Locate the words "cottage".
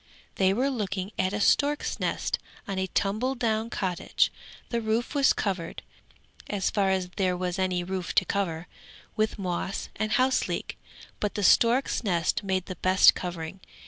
3.69-4.31